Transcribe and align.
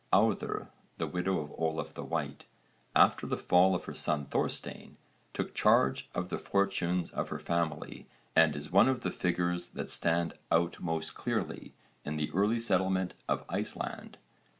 Auðr, 0.11 0.69
the 0.97 1.05
widow 1.05 1.37
of 1.41 1.51
Olaf 1.59 1.93
the 1.93 2.03
White, 2.03 2.47
after 2.95 3.27
the 3.27 3.37
fall 3.37 3.75
of 3.75 3.85
her 3.85 3.93
son 3.93 4.25
Thorstein, 4.25 4.97
took 5.31 5.53
charge 5.53 6.09
of 6.15 6.29
the 6.29 6.39
fortunes 6.39 7.11
of 7.11 7.29
her 7.29 7.37
family 7.37 8.07
and 8.35 8.55
is 8.55 8.71
one 8.71 8.89
of 8.89 9.01
the 9.01 9.11
figures 9.11 9.67
that 9.73 9.91
stand 9.91 10.33
out 10.51 10.79
most 10.79 11.13
clearly 11.13 11.75
in 12.03 12.15
the 12.15 12.31
early 12.31 12.59
settlement 12.59 13.13
of 13.29 13.45
Iceland. 13.47 14.17